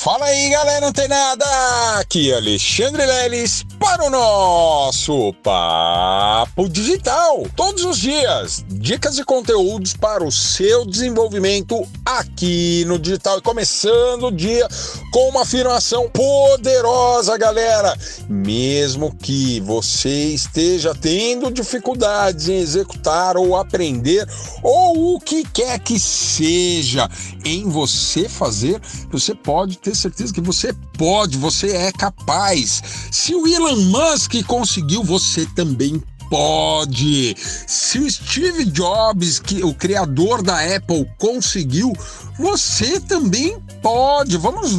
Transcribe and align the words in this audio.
Fala 0.00 0.26
aí, 0.26 0.50
galera 0.50 0.86
antenada! 0.86 1.44
Aqui 1.98 2.30
é 2.30 2.36
Alexandre 2.36 3.04
Leles 3.04 3.66
para 3.80 4.04
o 4.04 4.10
nosso 4.10 5.32
Papo 5.42 6.68
Digital. 6.68 7.44
Todos 7.56 7.84
os 7.84 7.98
dias, 7.98 8.64
dicas 8.68 9.18
e 9.18 9.24
conteúdos 9.24 9.94
para 9.94 10.22
o 10.22 10.30
seu 10.30 10.86
desenvolvimento 10.86 11.84
aqui 12.06 12.84
no 12.86 12.96
digital. 12.96 13.38
E 13.38 13.42
começando 13.42 14.28
o 14.28 14.30
dia 14.30 14.68
com 15.10 15.30
uma 15.30 15.42
afirmação 15.42 16.08
poderosa, 16.08 17.36
galera. 17.36 17.98
Mesmo 18.28 19.12
que 19.16 19.58
você 19.60 20.26
esteja 20.28 20.94
tendo 20.94 21.50
dificuldades 21.50 22.48
em 22.48 22.58
executar 22.58 23.36
ou 23.36 23.56
aprender, 23.56 24.24
ou 24.62 25.16
o 25.16 25.20
que 25.20 25.42
quer 25.42 25.80
que 25.80 25.98
seja 25.98 27.10
em 27.44 27.68
você 27.68 28.28
fazer, 28.28 28.80
você 29.10 29.34
pode 29.34 29.76
ter 29.78 29.87
certeza 29.94 30.32
que 30.32 30.40
você 30.40 30.72
pode, 30.96 31.36
você 31.36 31.70
é 31.70 31.92
capaz. 31.92 32.82
Se 33.10 33.34
o 33.34 33.46
Elon 33.46 33.76
Musk 33.76 34.34
conseguiu, 34.46 35.02
você 35.02 35.46
também 35.54 36.02
pode. 36.28 37.34
Se 37.66 37.98
o 37.98 38.10
Steve 38.10 38.64
Jobs, 38.64 39.38
que 39.38 39.64
o 39.64 39.74
criador 39.74 40.42
da 40.42 40.58
Apple, 40.76 41.08
conseguiu, 41.18 41.92
você 42.38 43.00
também 43.00 43.56
pode. 43.82 44.36
Vamos 44.36 44.72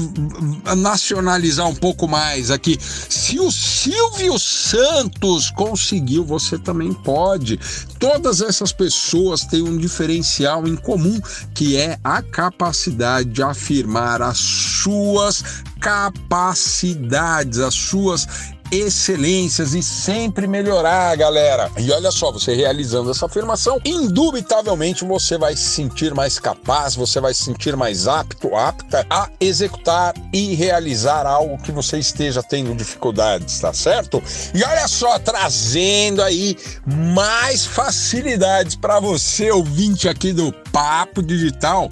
nacionalizar 0.78 1.68
um 1.68 1.76
pouco 1.76 2.08
mais 2.08 2.52
aqui. 2.52 2.78
Se 2.82 3.40
o 3.40 3.52
Silvio 3.52 4.38
Santos 4.40 5.50
conseguiu, 5.52 6.24
você 6.24 6.58
também 6.58 6.94
pode. 6.94 7.60
Todas 8.00 8.42
essas 8.42 8.72
pessoas 8.72 9.46
têm 9.46 9.62
um 9.62 9.78
diferencial 9.78 10.68
em 10.68 10.76
comum, 10.76 11.20
que 11.54 11.78
é 11.78 11.98
a 12.04 12.22
capacidade 12.22 13.30
de 13.30 13.44
afirmar 13.44 14.22
as 14.22 14.38
suas 14.38 15.64
capacidades, 15.80 17.60
as 17.60 17.74
suas 17.74 18.28
excelências 18.72 19.74
e 19.74 19.82
sempre 19.82 20.48
melhorar, 20.48 21.16
galera. 21.16 21.72
E 21.78 21.92
olha 21.92 22.12
só, 22.12 22.32
você 22.32 22.54
realizando 22.56 23.12
essa 23.12 23.26
afirmação, 23.26 23.80
indubitavelmente 23.84 25.04
você 25.06 25.38
vai 25.38 25.56
se 25.56 25.64
sentir 25.64 26.14
mais 26.14 26.40
capaz, 26.40 26.96
você 26.96 27.20
vai 27.20 27.34
se 27.34 27.44
sentir 27.44 27.76
mais 27.76 28.08
apto, 28.08 28.56
apta 28.56 29.06
a 29.10 29.30
executar 29.40 30.14
e 30.34 30.54
realizar 30.56 31.26
algo 31.26 31.62
que 31.62 31.72
você 31.72 31.98
esteja 31.98 32.44
tendo 32.44 32.76
dificuldades, 32.76 33.60
tá 33.60 33.74
certo? 33.74 34.22
E 34.54 34.64
olha 34.64 34.88
só, 34.88 35.18
trazendo 35.20 36.22
aí 36.22 36.58
mais 36.86 37.66
facilidades 37.66 38.76
para 38.76 39.00
você, 39.00 39.52
ouvinte 39.52 40.08
aqui 40.08 40.32
do 40.32 40.52
Papo 40.72 41.22
Digital. 41.22 41.90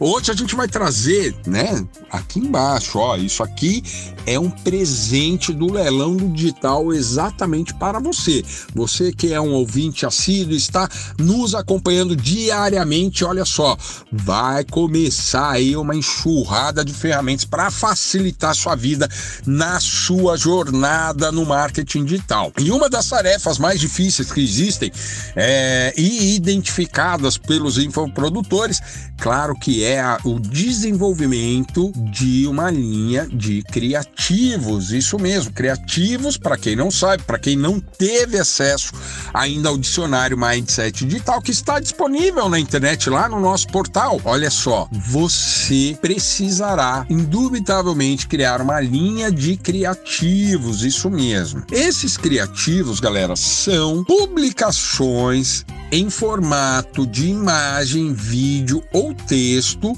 Hoje 0.00 0.32
a 0.32 0.34
gente 0.34 0.56
vai 0.56 0.66
trazer, 0.66 1.34
né, 1.46 1.86
aqui 2.10 2.40
embaixo, 2.40 2.98
ó, 2.98 3.16
isso 3.16 3.42
aqui 3.42 3.84
é 4.26 4.38
um 4.38 4.50
presente 4.50 5.52
do 5.52 5.72
leilão 5.72 6.16
do 6.16 6.28
digital 6.28 6.92
exatamente 6.92 7.74
para 7.74 7.98
você. 7.98 8.44
Você 8.74 9.12
que 9.12 9.32
é 9.32 9.40
um 9.40 9.52
ouvinte 9.52 10.06
assíduo, 10.06 10.54
está 10.54 10.88
nos 11.18 11.54
acompanhando 11.54 12.16
diariamente, 12.16 13.24
olha 13.24 13.44
só, 13.44 13.76
vai 14.10 14.64
começar 14.64 15.50
aí 15.50 15.76
uma 15.76 15.94
enxurrada 15.94 16.84
de 16.84 16.92
ferramentas 16.92 17.44
para 17.44 17.70
facilitar 17.70 18.50
a 18.50 18.54
sua 18.54 18.74
vida 18.74 19.08
na 19.46 19.80
sua 19.80 20.36
jornada 20.36 21.30
no 21.32 21.44
marketing 21.44 22.04
digital. 22.04 22.52
E 22.58 22.70
uma 22.70 22.88
das 22.88 23.08
tarefas 23.08 23.58
mais 23.58 23.80
difíceis 23.80 24.32
que 24.32 24.40
existem 24.40 24.90
é, 25.36 25.92
e 25.96 26.34
identificadas 26.34 27.38
pelos 27.38 27.78
infoprodutores, 28.12 28.80
claro 29.18 29.54
que 29.54 29.82
é 29.82 30.00
a, 30.00 30.18
o 30.24 30.38
desenvolvimento 30.38 31.90
de 31.96 32.46
uma 32.46 32.70
linha 32.70 33.26
de 33.26 33.62
criativos, 33.62 34.92
isso 34.92 35.18
mesmo, 35.18 35.52
criativos, 35.52 36.36
para 36.36 36.56
quem 36.56 36.76
não 36.76 36.90
sabe, 36.90 37.22
para 37.24 37.38
quem 37.38 37.56
não 37.56 37.80
teve 37.80 38.38
acesso 38.38 38.92
ainda 39.32 39.70
ao 39.70 39.78
dicionário 39.78 40.38
Mindset 40.38 41.04
Digital, 41.06 41.40
que 41.40 41.50
está 41.50 41.80
disponível 41.80 42.48
na 42.48 42.58
internet 42.58 43.08
lá 43.08 43.28
no 43.28 43.40
nosso 43.40 43.66
portal. 43.68 44.20
Olha 44.24 44.50
só, 44.50 44.88
você 44.92 45.96
precisará 46.00 47.06
indubitavelmente 47.08 48.26
criar 48.26 48.60
uma 48.60 48.80
linha 48.80 49.30
de 49.32 49.56
criativos, 49.56 50.84
isso 50.84 51.10
mesmo. 51.10 51.64
Esses 51.70 52.16
criativos, 52.16 53.00
galera, 53.00 53.34
são 53.36 54.04
publicações 54.04 55.64
em 55.92 56.08
formato 56.08 57.06
de 57.06 57.28
imagem, 57.28 58.01
vídeo 58.10 58.82
ou 58.92 59.14
texto 59.14 59.92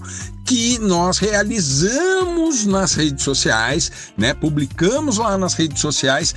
que 0.44 0.78
nós 0.80 1.18
realizamos 1.18 2.66
nas 2.66 2.94
redes 2.94 3.24
sociais, 3.24 3.90
né? 4.18 4.34
Publicamos 4.34 5.18
lá 5.18 5.38
nas 5.38 5.54
redes 5.54 5.80
sociais 5.80 6.34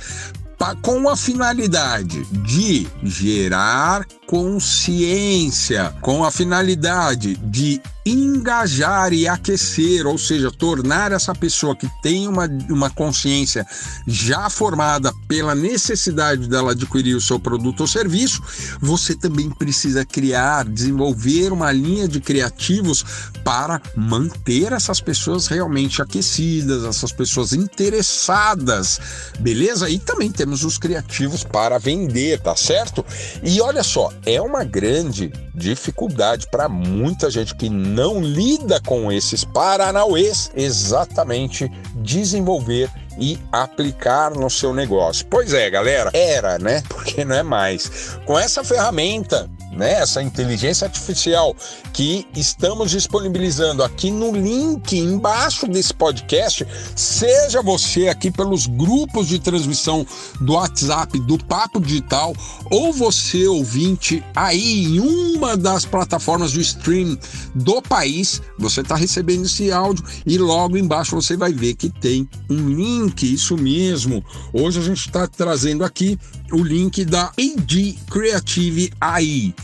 com 0.82 1.08
a 1.08 1.16
finalidade 1.16 2.24
de 2.44 2.86
gerar 3.02 4.04
consciência, 4.26 5.94
com 6.00 6.24
a 6.24 6.30
finalidade 6.30 7.36
de 7.36 7.80
engajar 8.10 9.12
e 9.12 9.26
aquecer, 9.26 10.06
ou 10.06 10.16
seja, 10.16 10.50
tornar 10.50 11.12
essa 11.12 11.34
pessoa 11.34 11.76
que 11.76 11.88
tem 12.02 12.28
uma, 12.28 12.48
uma 12.70 12.90
consciência 12.90 13.66
já 14.06 14.48
formada 14.48 15.12
pela 15.26 15.54
necessidade 15.54 16.48
dela 16.48 16.72
adquirir 16.72 17.14
o 17.14 17.20
seu 17.20 17.38
produto 17.38 17.80
ou 17.80 17.86
serviço, 17.86 18.42
você 18.80 19.14
também 19.14 19.50
precisa 19.50 20.04
criar, 20.04 20.64
desenvolver 20.64 21.52
uma 21.52 21.72
linha 21.72 22.08
de 22.08 22.20
criativos 22.20 23.04
para 23.44 23.80
manter 23.96 24.72
essas 24.72 25.00
pessoas 25.00 25.46
realmente 25.46 26.02
aquecidas, 26.02 26.84
essas 26.84 27.12
pessoas 27.12 27.52
interessadas, 27.52 29.00
beleza? 29.40 29.88
E 29.88 29.98
também 29.98 30.30
temos 30.30 30.64
os 30.64 30.78
criativos 30.78 31.44
para 31.44 31.78
vender, 31.78 32.40
tá 32.40 32.54
certo? 32.54 33.04
E 33.42 33.60
olha 33.60 33.82
só, 33.82 34.12
é 34.24 34.40
uma 34.40 34.64
grande 34.64 35.32
dificuldade 35.58 36.46
para 36.50 36.68
muita 36.68 37.30
gente 37.30 37.54
que 37.54 37.68
não 37.68 38.20
lida 38.20 38.80
com 38.80 39.10
esses 39.12 39.44
paranauês 39.44 40.50
exatamente 40.54 41.70
desenvolver 41.96 42.88
e 43.18 43.38
aplicar 43.50 44.30
no 44.30 44.48
seu 44.48 44.72
negócio. 44.72 45.26
Pois 45.28 45.52
é, 45.52 45.68
galera, 45.68 46.10
era, 46.14 46.58
né? 46.58 46.82
Porque 46.88 47.24
não 47.24 47.34
é 47.34 47.42
mais. 47.42 48.16
Com 48.24 48.38
essa 48.38 48.62
ferramenta 48.62 49.50
né, 49.78 49.92
essa 49.92 50.20
inteligência 50.20 50.86
artificial 50.86 51.54
que 51.92 52.26
estamos 52.34 52.90
disponibilizando 52.90 53.84
aqui 53.84 54.10
no 54.10 54.32
link 54.32 54.98
embaixo 54.98 55.68
desse 55.68 55.94
podcast, 55.94 56.66
seja 56.96 57.62
você 57.62 58.08
aqui 58.08 58.30
pelos 58.30 58.66
grupos 58.66 59.28
de 59.28 59.38
transmissão 59.38 60.04
do 60.40 60.54
WhatsApp 60.54 61.18
do 61.20 61.38
Papo 61.44 61.80
Digital 61.80 62.34
ou 62.70 62.92
você 62.92 63.46
ouvinte 63.46 64.22
aí 64.34 64.84
em 64.84 64.98
uma 64.98 65.56
das 65.56 65.84
plataformas 65.84 66.52
do 66.52 66.60
stream 66.60 67.16
do 67.54 67.80
país, 67.80 68.42
você 68.58 68.80
está 68.80 68.96
recebendo 68.96 69.44
esse 69.44 69.70
áudio 69.70 70.04
e 70.26 70.36
logo 70.38 70.76
embaixo 70.76 71.14
você 71.14 71.36
vai 71.36 71.52
ver 71.52 71.76
que 71.76 71.88
tem 71.88 72.28
um 72.50 72.68
link, 72.68 73.22
isso 73.32 73.56
mesmo. 73.56 74.24
Hoje 74.52 74.80
a 74.80 74.82
gente 74.82 75.06
está 75.06 75.28
trazendo 75.28 75.84
aqui 75.84 76.18
o 76.50 76.64
link 76.64 77.04
da 77.04 77.26
AD 77.38 77.98
Creative 78.10 78.90
AI 79.00 79.54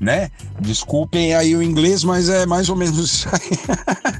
né? 0.00 0.30
Desculpem 0.60 1.34
aí 1.34 1.54
o 1.56 1.62
inglês, 1.62 2.04
mas 2.04 2.28
é 2.28 2.46
mais 2.46 2.68
ou 2.68 2.76
menos 2.76 2.98
isso 2.98 3.28
aí. 3.32 3.58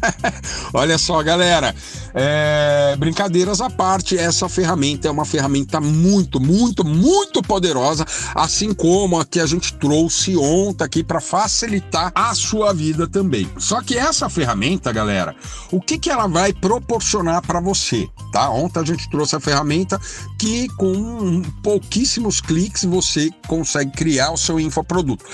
Olha 0.73 0.99
só, 0.99 1.23
galera, 1.23 1.75
é, 2.15 2.97
brincadeiras 2.99 3.61
à 3.61 3.71
parte, 3.71 4.17
essa 4.17 4.49
ferramenta 4.49 5.09
é 5.09 5.11
uma 5.11 5.25
ferramenta 5.25 5.81
muito, 5.81 6.41
muito, 6.41 6.85
muito 6.85 7.43
poderosa, 7.43 8.05
assim 8.35 8.73
como 8.73 9.19
a 9.19 9.25
que 9.25 9.41
a 9.41 9.47
gente 9.47 9.75
trouxe 9.75 10.37
ontem 10.37 10.85
aqui 10.85 11.03
para 11.03 11.21
facilitar 11.21 12.13
a 12.15 12.35
sua 12.35 12.73
vida 12.73 13.07
também. 13.07 13.49
Só 13.59 13.81
que 13.81 13.97
essa 13.97 14.29
ferramenta, 14.29 14.93
galera, 14.93 15.35
o 15.71 15.81
que, 15.81 15.99
que 15.99 16.11
ela 16.11 16.27
vai 16.27 16.53
proporcionar 16.53 17.43
para 17.43 17.61
você, 17.61 18.09
tá? 18.33 18.49
Ontem 18.51 18.81
a 18.81 18.85
gente 18.85 19.09
trouxe 19.11 19.37
a 19.37 19.41
ferramenta 19.41 20.01
que 20.39 20.69
com 20.77 21.43
pouquíssimos 21.63 22.41
cliques 22.41 22.85
você 22.85 23.31
consegue 23.47 23.93
criar 23.93 24.33
o 24.33 24.37
seu 24.37 24.61
infoproduto 24.61 25.25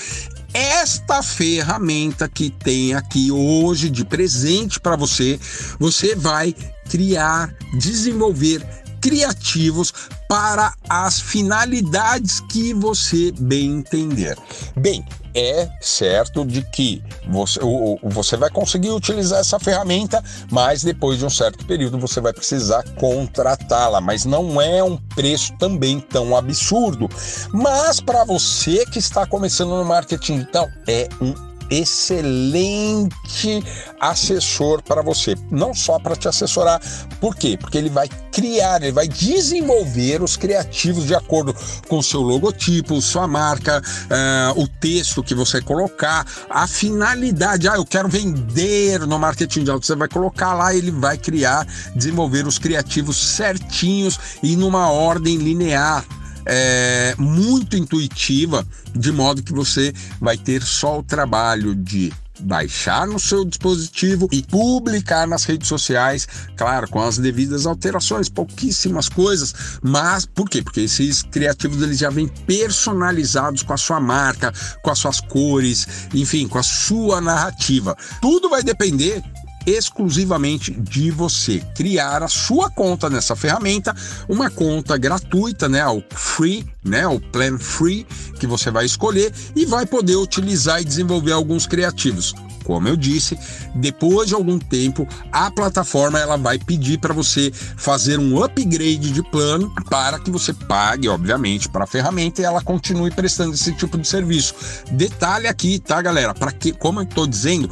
esta 0.53 1.23
ferramenta 1.23 2.27
que 2.27 2.49
tem 2.49 2.93
aqui 2.93 3.31
hoje 3.31 3.89
de 3.89 4.03
presente 4.03 4.79
para 4.79 4.95
você, 4.95 5.39
você 5.79 6.15
vai 6.15 6.55
criar, 6.89 7.53
desenvolver 7.77 8.61
criativos 9.01 9.93
para 10.29 10.73
as 10.87 11.19
finalidades 11.19 12.39
que 12.41 12.73
você 12.73 13.31
bem 13.31 13.79
entender. 13.79 14.37
Bem, 14.77 15.05
é 15.33 15.69
certo 15.81 16.45
de 16.45 16.61
que 16.61 17.01
você, 17.27 17.59
você 18.03 18.37
vai 18.37 18.49
conseguir 18.49 18.91
utilizar 18.91 19.39
essa 19.39 19.59
ferramenta, 19.59 20.23
mas 20.51 20.83
depois 20.83 21.19
de 21.19 21.25
um 21.25 21.29
certo 21.29 21.65
período 21.65 21.97
você 21.97 22.19
vai 22.19 22.33
precisar 22.33 22.83
contratá-la. 22.95 24.01
Mas 24.01 24.25
não 24.25 24.61
é 24.61 24.83
um 24.83 24.97
preço 24.97 25.53
também 25.57 25.99
tão 25.99 26.35
absurdo. 26.35 27.09
Mas 27.53 27.99
para 27.99 28.23
você 28.23 28.85
que 28.85 28.99
está 28.99 29.25
começando 29.25 29.69
no 29.69 29.85
marketing 29.85 30.39
digital, 30.39 30.69
é 30.87 31.07
um 31.21 31.50
excelente 31.71 33.63
assessor 33.99 34.83
para 34.83 35.01
você, 35.01 35.35
não 35.49 35.73
só 35.73 35.97
para 35.97 36.15
te 36.15 36.27
assessorar, 36.27 36.81
por 37.21 37.35
quê? 37.35 37.57
Porque 37.59 37.77
ele 37.77 37.89
vai 37.89 38.09
criar, 38.31 38.81
ele 38.81 38.91
vai 38.91 39.07
desenvolver 39.07 40.21
os 40.21 40.35
criativos 40.35 41.05
de 41.05 41.15
acordo 41.15 41.55
com 41.87 42.01
seu 42.01 42.21
logotipo, 42.21 43.01
sua 43.01 43.27
marca, 43.27 43.81
uh, 43.81 44.61
o 44.61 44.67
texto 44.67 45.23
que 45.23 45.33
você 45.33 45.61
colocar, 45.61 46.25
a 46.49 46.67
finalidade. 46.67 47.67
Ah, 47.67 47.75
eu 47.75 47.85
quero 47.85 48.09
vender 48.09 48.99
no 49.01 49.17
marketing 49.17 49.63
de 49.63 49.71
alto. 49.71 49.85
Você 49.85 49.95
vai 49.95 50.07
colocar 50.07 50.53
lá, 50.53 50.73
ele 50.73 50.91
vai 50.91 51.17
criar, 51.17 51.65
desenvolver 51.95 52.45
os 52.45 52.59
criativos 52.59 53.35
certinhos 53.35 54.19
e 54.43 54.55
numa 54.55 54.89
ordem 54.91 55.37
linear 55.37 56.05
é, 56.45 57.15
muito 57.17 57.75
intuitiva, 57.75 58.65
de 58.95 59.11
modo 59.11 59.43
que 59.43 59.53
você 59.53 59.93
vai 60.19 60.37
ter 60.37 60.61
só 60.61 60.99
o 60.99 61.03
trabalho 61.03 61.75
de 61.75 62.11
baixar 62.41 63.07
no 63.07 63.19
seu 63.19 63.45
dispositivo 63.45 64.27
e 64.31 64.41
publicar 64.41 65.27
nas 65.27 65.43
redes 65.43 65.67
sociais, 65.67 66.27
claro, 66.57 66.89
com 66.89 67.01
as 67.01 67.17
devidas 67.17 67.65
alterações, 67.65 68.29
pouquíssimas 68.29 69.07
coisas, 69.07 69.53
mas 69.81 70.25
por 70.25 70.49
quê? 70.49 70.61
Porque 70.61 70.81
esses 70.81 71.21
criativos 71.21 71.81
eles 71.81 71.99
já 71.99 72.09
vêm 72.09 72.27
personalizados 72.27 73.63
com 73.63 73.73
a 73.73 73.77
sua 73.77 73.99
marca, 73.99 74.51
com 74.81 74.89
as 74.89 74.99
suas 74.99 75.19
cores, 75.19 75.87
enfim, 76.13 76.47
com 76.47 76.57
a 76.57 76.63
sua 76.63 77.21
narrativa. 77.21 77.95
Tudo 78.21 78.49
vai 78.49 78.63
depender 78.63 79.21
exclusivamente 79.65 80.71
de 80.71 81.11
você 81.11 81.59
criar 81.75 82.23
a 82.23 82.27
sua 82.27 82.69
conta 82.69 83.09
nessa 83.09 83.35
ferramenta, 83.35 83.95
uma 84.27 84.49
conta 84.49 84.97
gratuita, 84.97 85.67
né, 85.69 85.85
o 85.87 86.03
free, 86.11 86.65
né, 86.83 87.07
o 87.07 87.19
plan 87.19 87.57
free 87.57 88.05
que 88.39 88.47
você 88.47 88.71
vai 88.71 88.85
escolher 88.85 89.33
e 89.55 89.65
vai 89.65 89.85
poder 89.85 90.15
utilizar 90.15 90.81
e 90.81 90.85
desenvolver 90.85 91.31
alguns 91.31 91.65
criativos. 91.65 92.33
Como 92.63 92.87
eu 92.87 92.95
disse, 92.95 93.37
depois 93.75 94.27
de 94.27 94.35
algum 94.35 94.59
tempo, 94.59 95.07
a 95.31 95.49
plataforma 95.51 96.19
ela 96.19 96.37
vai 96.37 96.59
pedir 96.59 96.99
para 96.99 97.13
você 97.13 97.51
fazer 97.51 98.19
um 98.19 98.41
upgrade 98.41 99.11
de 99.11 99.23
plano 99.23 99.73
para 99.89 100.19
que 100.19 100.29
você 100.29 100.53
pague, 100.53 101.09
obviamente, 101.09 101.67
para 101.67 101.83
a 101.83 101.87
ferramenta 101.87 102.41
e 102.41 102.45
ela 102.45 102.61
continue 102.61 103.11
prestando 103.11 103.53
esse 103.53 103.73
tipo 103.73 103.97
de 103.97 104.07
serviço. 104.07 104.53
Detalhe 104.91 105.47
aqui, 105.47 105.79
tá, 105.79 106.01
galera? 106.01 106.33
Para 106.33 106.51
que, 106.51 106.71
como 106.71 106.99
eu 106.99 107.03
estou 107.03 107.25
dizendo, 107.25 107.69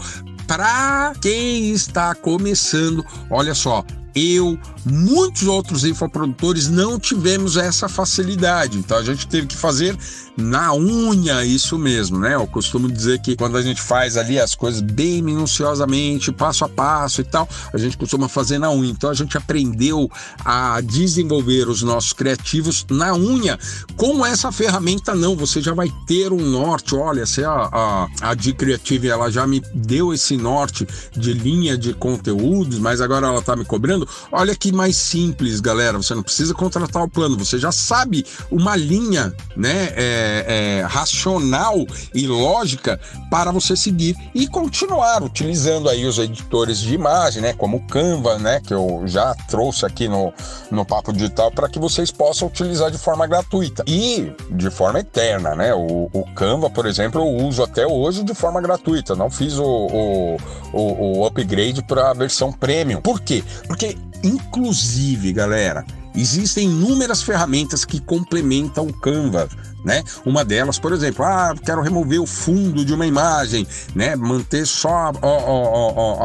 para 0.49 1.13
quem 1.21 1.69
está 1.69 2.15
começando, 2.15 3.05
olha 3.29 3.53
só, 3.53 3.85
eu, 4.15 4.57
muitos 4.85 5.43
outros 5.43 5.83
infoprodutores 5.83 6.69
não 6.69 6.99
tivemos 6.99 7.57
essa 7.57 7.89
facilidade. 7.89 8.77
Então 8.77 8.97
a 8.97 9.03
gente 9.03 9.27
teve 9.27 9.47
que 9.47 9.55
fazer 9.55 9.97
na 10.39 10.73
unha, 10.73 11.43
isso 11.43 11.77
mesmo, 11.77 12.17
né? 12.17 12.35
Eu 12.35 12.47
costumo 12.47 12.89
dizer 12.89 13.19
que 13.19 13.35
quando 13.35 13.57
a 13.57 13.61
gente 13.61 13.81
faz 13.81 14.15
ali 14.15 14.39
as 14.39 14.55
coisas 14.55 14.81
bem 14.81 15.21
minuciosamente, 15.21 16.31
passo 16.31 16.63
a 16.63 16.69
passo 16.69 17.21
e 17.21 17.23
tal, 17.23 17.47
a 17.73 17.77
gente 17.77 17.97
costuma 17.97 18.29
fazer 18.29 18.57
na 18.57 18.71
unha. 18.71 18.89
Então 18.89 19.09
a 19.09 19.13
gente 19.13 19.37
aprendeu 19.37 20.09
a 20.43 20.79
desenvolver 20.81 21.67
os 21.67 21.83
nossos 21.83 22.13
criativos 22.13 22.85
na 22.89 23.13
unha. 23.13 23.59
Com 23.97 24.25
essa 24.25 24.51
ferramenta, 24.51 25.13
não, 25.13 25.35
você 25.35 25.61
já 25.61 25.73
vai 25.73 25.91
ter 26.07 26.31
um 26.31 26.41
norte. 26.41 26.95
Olha, 26.95 27.25
se 27.25 27.43
a, 27.43 27.51
a, 27.51 28.07
a 28.21 28.33
de 28.33 28.53
Creative 28.53 29.09
ela 29.09 29.29
já 29.29 29.45
me 29.45 29.61
deu 29.73 30.13
esse 30.13 30.37
norte 30.37 30.87
de 31.11 31.33
linha 31.33 31.77
de 31.77 31.93
conteúdos, 31.93 32.79
mas 32.79 33.01
agora 33.01 33.27
ela 33.27 33.41
tá 33.41 33.55
me 33.55 33.65
cobrando. 33.65 34.07
Olha 34.31 34.55
que 34.55 34.68
mais 34.71 34.95
simples, 34.97 35.59
galera. 35.59 35.97
Você 35.97 36.13
não 36.15 36.23
precisa 36.23 36.53
contratar 36.53 37.03
o 37.03 37.09
plano, 37.09 37.37
você 37.37 37.57
já 37.57 37.71
sabe 37.71 38.25
uma 38.51 38.75
linha, 38.75 39.33
né? 39.55 39.93
É, 39.95 40.79
é, 40.79 40.85
racional 40.87 41.85
e 42.13 42.27
lógica 42.27 42.99
para 43.29 43.51
você 43.51 43.75
seguir 43.75 44.15
e 44.33 44.47
continuar 44.47 45.23
utilizando 45.23 45.89
aí 45.89 46.05
os 46.05 46.17
editores 46.17 46.79
de 46.79 46.93
imagem, 46.93 47.41
né, 47.41 47.53
como 47.53 47.77
o 47.77 47.87
Canva, 47.87 48.37
né, 48.37 48.59
que 48.59 48.73
eu 48.73 49.03
já 49.05 49.33
trouxe 49.47 49.85
aqui 49.85 50.07
no, 50.07 50.33
no 50.71 50.85
Papo 50.85 51.13
Digital 51.13 51.51
para 51.51 51.69
que 51.69 51.79
vocês 51.79 52.11
possam 52.11 52.47
utilizar 52.47 52.91
de 52.91 52.97
forma 52.97 53.27
gratuita 53.27 53.83
e 53.87 54.31
de 54.51 54.69
forma 54.69 54.99
eterna, 54.99 55.55
né? 55.55 55.73
O, 55.73 56.09
o 56.11 56.25
Canva, 56.33 56.69
por 56.69 56.85
exemplo, 56.85 57.21
eu 57.21 57.45
uso 57.45 57.63
até 57.63 57.85
hoje 57.85 58.23
de 58.23 58.33
forma 58.33 58.61
gratuita, 58.61 59.15
não 59.15 59.29
fiz 59.29 59.57
o, 59.57 59.63
o, 59.63 60.37
o, 60.73 61.19
o 61.19 61.25
upgrade 61.25 61.83
para 61.83 62.11
a 62.11 62.13
versão 62.13 62.51
premium. 62.51 63.01
Por 63.01 63.19
quê? 63.19 63.43
Porque, 63.67 63.97
inclusive, 64.23 65.31
galera, 65.33 65.85
Existem 66.15 66.65
inúmeras 66.69 67.21
ferramentas 67.21 67.85
que 67.85 67.99
complementam 67.99 68.87
o 68.87 68.93
Canva, 68.93 69.47
né? 69.83 70.03
Uma 70.25 70.43
delas, 70.43 70.77
por 70.77 70.91
exemplo, 70.91 71.23
ah, 71.23 71.53
quero 71.63 71.81
remover 71.81 72.21
o 72.21 72.25
fundo 72.25 72.83
de 72.83 72.93
uma 72.93 73.05
imagem, 73.05 73.67
né? 73.95 74.15
Manter 74.15 74.65
só 74.65 75.11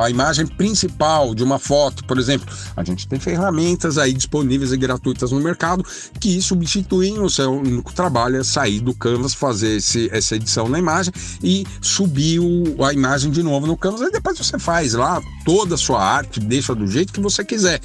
a, 0.01 0.11
imagem 0.11 0.47
principal 0.47 1.35
de 1.35 1.43
uma 1.43 1.59
foto, 1.59 2.05
por 2.05 2.19
exemplo. 2.19 2.47
A 2.77 2.85
gente 2.85 3.07
tem 3.07 3.19
ferramentas 3.19 3.99
aí 3.99 4.13
disponíveis 4.13 4.73
e 4.73 4.77
gratuitas 4.77 5.31
no 5.31 5.41
mercado 5.41 5.85
que 6.21 6.41
substituem 6.41 7.19
o 7.21 7.29
seu 7.29 7.53
único 7.53 7.93
trabalho 7.93 8.39
é 8.41 8.45
sair 8.45 8.81
do 8.81 8.95
Canvas, 8.95 9.35
fazer 9.35 9.77
esse, 9.77 10.09
essa 10.13 10.37
edição 10.37 10.69
na 10.69 10.79
imagem 10.79 11.13
e 11.43 11.67
subir 11.81 12.41
o, 12.41 12.85
a 12.85 12.93
imagem 12.93 13.31
de 13.31 13.43
novo 13.43 13.67
no 13.67 13.77
Canvas. 13.77 14.03
Aí 14.03 14.11
depois 14.11 14.39
você 14.39 14.59
faz 14.59 14.95
lá 14.95 15.21
toda 15.45 15.75
a 15.75 15.79
sua 15.79 16.03
arte, 16.03 16.41
deixa 16.41 16.75
do 16.75 16.87
jeito 16.87 17.13
que 17.13 17.21
você 17.21 17.45
quiser, 17.45 17.81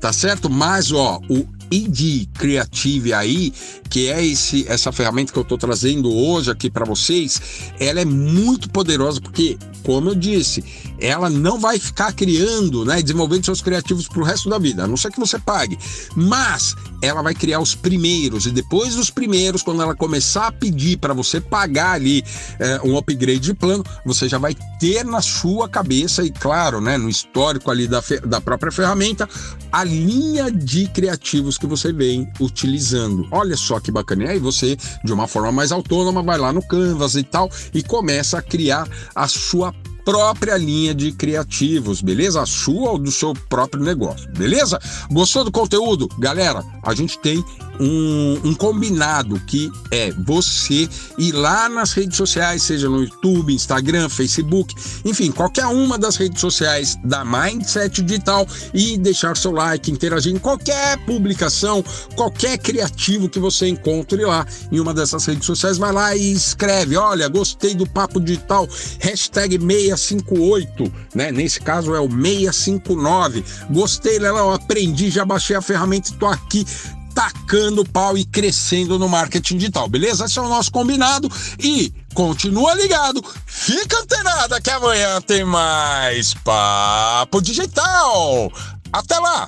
tá 0.00 0.12
certo? 0.12 0.50
Mas, 0.50 0.92
ó, 0.92 1.20
o 1.28 1.44
ID 1.70 2.28
Creative 2.34 3.12
aí, 3.12 3.52
que 3.88 4.08
é 4.08 4.24
esse, 4.24 4.66
essa 4.68 4.90
ferramenta 4.92 5.32
que 5.32 5.38
eu 5.38 5.42
estou 5.42 5.58
trazendo 5.58 6.12
hoje 6.12 6.50
aqui 6.50 6.70
para 6.70 6.84
vocês, 6.84 7.40
ela 7.78 8.00
é 8.00 8.04
muito 8.04 8.68
poderosa 8.70 9.20
porque, 9.20 9.56
como 9.82 10.10
eu 10.10 10.14
disse, 10.14 10.64
ela 10.98 11.28
não 11.28 11.58
vai 11.58 11.78
ficar 11.78 12.12
criando, 12.12 12.84
né, 12.84 13.02
desenvolvendo 13.02 13.44
seus 13.44 13.60
criativos 13.60 14.08
para 14.08 14.20
o 14.20 14.24
resto 14.24 14.48
da 14.48 14.58
vida, 14.58 14.84
a 14.84 14.86
não 14.86 14.96
ser 14.96 15.10
que 15.12 15.20
você 15.20 15.38
pague. 15.38 15.78
Mas 16.16 16.74
ela 17.02 17.22
vai 17.22 17.34
criar 17.34 17.60
os 17.60 17.74
primeiros 17.74 18.46
e 18.46 18.50
depois 18.50 18.94
dos 18.94 19.10
primeiros, 19.10 19.62
quando 19.62 19.82
ela 19.82 19.94
começar 19.94 20.46
a 20.48 20.52
pedir 20.52 20.96
para 20.96 21.12
você 21.12 21.40
pagar 21.40 21.92
ali 21.92 22.24
é, 22.58 22.80
um 22.82 22.96
upgrade 22.96 23.40
de 23.40 23.54
plano, 23.54 23.84
você 24.04 24.28
já 24.28 24.38
vai 24.38 24.56
ter 24.80 25.04
na 25.04 25.20
sua 25.20 25.68
cabeça 25.68 26.24
e 26.24 26.30
claro, 26.30 26.80
né, 26.80 26.96
no 26.96 27.08
histórico 27.08 27.70
ali 27.70 27.86
da, 27.86 28.02
da 28.26 28.40
própria 28.40 28.72
ferramenta, 28.72 29.28
a 29.70 29.84
linha 29.84 30.50
de 30.50 30.88
criativos 30.88 31.53
que 31.58 31.66
você 31.66 31.92
vem 31.92 32.28
utilizando. 32.40 33.26
Olha 33.30 33.56
só 33.56 33.80
que 33.80 33.90
bacana. 33.90 34.24
E 34.24 34.28
aí 34.28 34.38
você, 34.38 34.76
de 35.04 35.12
uma 35.12 35.26
forma 35.26 35.52
mais 35.52 35.72
autônoma, 35.72 36.22
vai 36.22 36.38
lá 36.38 36.52
no 36.52 36.62
Canvas 36.62 37.14
e 37.14 37.22
tal 37.22 37.50
e 37.72 37.82
começa 37.82 38.38
a 38.38 38.42
criar 38.42 38.88
a 39.14 39.28
sua 39.28 39.74
própria 40.04 40.56
linha 40.56 40.94
de 40.94 41.12
criativos, 41.12 42.00
beleza? 42.00 42.42
A 42.42 42.46
sua 42.46 42.90
ou 42.90 42.98
do 42.98 43.10
seu 43.10 43.34
próprio 43.48 43.82
negócio, 43.82 44.30
beleza? 44.32 44.78
Gostou 45.10 45.44
do 45.44 45.50
conteúdo? 45.50 46.08
Galera, 46.18 46.62
a 46.82 46.94
gente 46.94 47.18
tem 47.18 47.42
um, 47.80 48.40
um, 48.44 48.54
combinado 48.54 49.40
que 49.46 49.70
é 49.90 50.12
você 50.12 50.88
ir 51.18 51.32
lá 51.32 51.68
nas 51.68 51.92
redes 51.92 52.16
sociais, 52.16 52.62
seja 52.62 52.88
no 52.88 53.02
YouTube, 53.02 53.52
Instagram, 53.52 54.08
Facebook, 54.08 54.74
enfim, 55.04 55.30
qualquer 55.30 55.66
uma 55.66 55.98
das 55.98 56.16
redes 56.16 56.40
sociais 56.40 56.96
da 57.04 57.24
Mindset 57.24 58.02
Digital 58.02 58.46
e 58.72 58.96
deixar 58.96 59.36
seu 59.36 59.52
like, 59.52 59.90
interagir 59.90 60.34
em 60.34 60.38
qualquer 60.38 60.98
publicação, 61.04 61.84
qualquer 62.14 62.58
criativo 62.58 63.28
que 63.28 63.38
você 63.38 63.68
encontre 63.68 64.24
lá 64.24 64.46
em 64.70 64.78
uma 64.78 64.94
dessas 64.94 65.24
redes 65.26 65.46
sociais, 65.46 65.78
vai 65.78 65.92
lá 65.92 66.14
e 66.14 66.32
escreve, 66.32 66.96
olha, 66.96 67.28
gostei 67.28 67.74
do 67.74 67.86
Papo 67.86 68.20
Digital, 68.20 68.68
hashtag 69.00 69.58
658, 69.96 70.92
né? 71.14 71.30
Nesse 71.32 71.60
caso 71.60 71.94
é 71.94 72.00
o 72.00 72.08
659. 72.08 73.44
Gostei, 73.70 74.18
Léo, 74.18 74.52
aprendi, 74.52 75.10
já 75.10 75.24
baixei 75.24 75.56
a 75.56 75.62
ferramenta 75.62 76.10
e 76.10 76.14
tô 76.14 76.26
aqui 76.26 76.66
tacando 77.14 77.84
pau 77.84 78.18
e 78.18 78.24
crescendo 78.24 78.98
no 78.98 79.08
marketing 79.08 79.56
digital, 79.56 79.88
beleza? 79.88 80.24
Esse 80.24 80.38
é 80.38 80.42
o 80.42 80.48
nosso 80.48 80.70
combinado 80.72 81.30
e 81.60 81.92
continua 82.12 82.74
ligado, 82.74 83.24
fica 83.46 83.98
antenada 84.00 84.60
que 84.60 84.70
amanhã 84.70 85.20
tem 85.20 85.44
mais 85.44 86.34
Papo 86.34 87.40
Digital. 87.40 88.52
Até 88.92 89.18
lá! 89.18 89.42